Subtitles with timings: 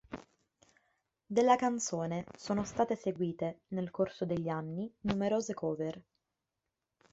[1.27, 6.01] Della canzone sono state eseguite, nel corso degli anni, numerose cover.